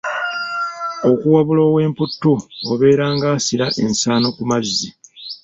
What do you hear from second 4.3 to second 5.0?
ku mazzi.